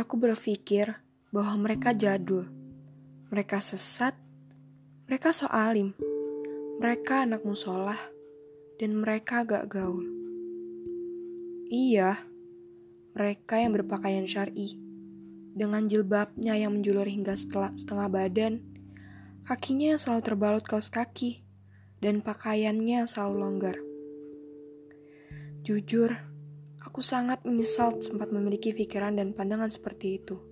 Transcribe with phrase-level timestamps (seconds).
[0.00, 0.96] Aku berpikir
[1.34, 2.46] bahwa mereka jadul,
[3.26, 4.14] mereka sesat,
[5.10, 5.94] mereka soalim,
[6.78, 7.98] mereka anak musolah,
[8.78, 10.06] dan mereka gak gaul.
[11.68, 12.22] Iya,
[13.18, 14.78] mereka yang berpakaian syari,
[15.52, 18.62] dengan jilbabnya yang menjulur hingga setengah, setengah badan,
[19.42, 21.42] kakinya yang selalu terbalut kaos kaki,
[21.98, 23.76] dan pakaiannya yang selalu longgar.
[25.66, 26.29] Jujur,
[26.90, 30.42] aku sangat menyesal sempat memiliki pikiran dan pandangan seperti itu.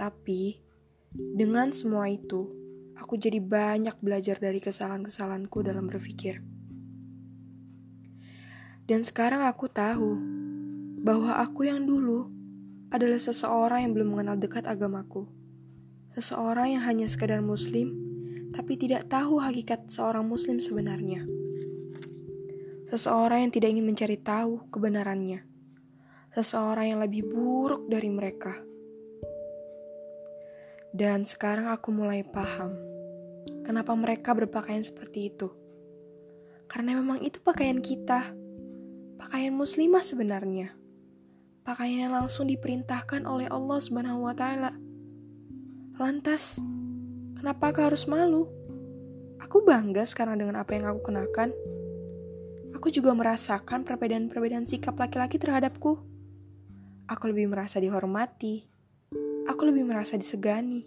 [0.00, 0.64] Tapi,
[1.12, 2.48] dengan semua itu,
[2.96, 6.40] aku jadi banyak belajar dari kesalahan-kesalahanku dalam berpikir.
[8.88, 10.16] Dan sekarang aku tahu
[11.04, 12.32] bahwa aku yang dulu
[12.88, 15.28] adalah seseorang yang belum mengenal dekat agamaku.
[16.16, 17.92] Seseorang yang hanya sekadar muslim,
[18.56, 21.28] tapi tidak tahu hakikat seorang muslim sebenarnya.
[22.86, 25.42] Seseorang yang tidak ingin mencari tahu kebenarannya.
[26.30, 28.54] Seseorang yang lebih buruk dari mereka.
[30.94, 32.72] Dan sekarang aku mulai paham
[33.66, 35.50] kenapa mereka berpakaian seperti itu.
[36.70, 38.46] Karena memang itu pakaian kita
[39.26, 40.70] pakaian muslimah sebenarnya.
[41.66, 44.70] Pakaian yang langsung diperintahkan oleh Allah Subhanahu wa taala.
[45.98, 46.62] Lantas,
[47.34, 48.46] kenapa kau harus malu?
[49.42, 51.50] Aku bangga sekarang dengan apa yang aku kenakan.
[52.76, 55.96] Aku juga merasakan perbedaan-perbedaan sikap laki-laki terhadapku.
[57.08, 58.68] Aku lebih merasa dihormati.
[59.48, 60.84] Aku lebih merasa disegani.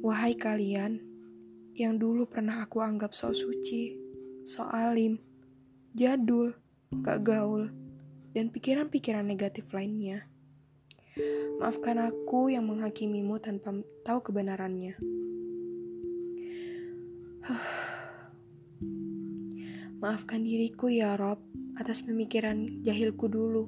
[0.00, 1.04] Wahai kalian
[1.76, 4.00] yang dulu pernah aku anggap so suci,
[4.48, 5.20] so alim,
[5.92, 6.56] jadul,
[7.04, 7.68] gak gaul,
[8.32, 10.24] dan pikiran-pikiran negatif lainnya.
[11.60, 13.76] Maafkan aku yang menghakimimu tanpa
[14.08, 14.96] tahu kebenarannya.
[19.98, 21.42] Maafkan diriku ya Rob
[21.74, 23.66] atas pemikiran jahilku dulu.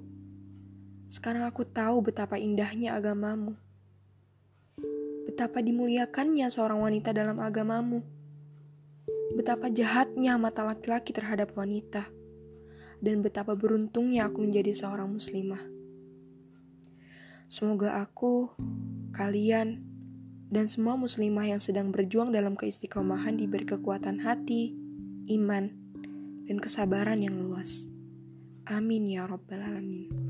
[1.11, 3.59] Sekarang aku tahu betapa indahnya agamamu.
[5.27, 8.07] Betapa dimuliakannya seorang wanita dalam agamamu.
[9.35, 12.07] Betapa jahatnya mata laki-laki terhadap wanita
[13.03, 15.67] dan betapa beruntungnya aku menjadi seorang muslimah.
[17.51, 18.55] Semoga aku,
[19.11, 19.83] kalian,
[20.47, 24.79] dan semua muslimah yang sedang berjuang dalam keistiqomahan diberi kekuatan hati,
[25.27, 25.80] iman,
[26.51, 27.87] dan kesabaran yang luas.
[28.67, 30.30] Amin ya Rabbal 'Alamin.